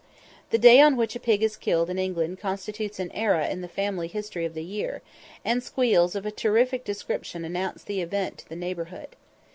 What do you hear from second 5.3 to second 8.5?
and squeals of a terrific description announce the event to